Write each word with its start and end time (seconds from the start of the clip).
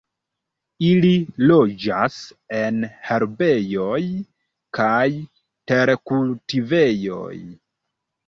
Ili 0.85 1.09
loĝas 1.49 2.15
en 2.59 2.79
herbejoj 3.09 4.01
kaj 4.79 5.05
terkultivejoj. 5.73 7.33